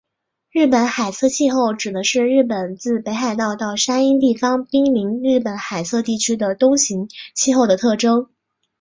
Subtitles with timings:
[0.51, 8.27] 日本海侧气候指的是日本自北海道到山阴地方滨临日本海侧地区的冬型气候的特征。